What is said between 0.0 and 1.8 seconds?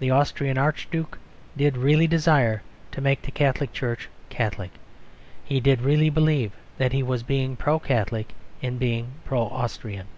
The Austrian Archduke did